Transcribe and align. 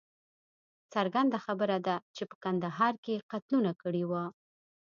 څرګنده 0.93 1.37
خبره 1.45 1.77
ده 1.87 1.95
چې 2.15 2.23
په 2.29 2.35
کندهار 2.43 2.93
کې 3.03 3.11
یې 3.15 3.23
قتلونه 3.31 3.71
کړي 3.81 4.03
وه. 4.09 4.23